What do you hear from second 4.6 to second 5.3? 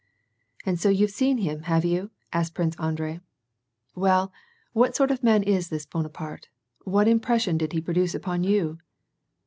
what sort of a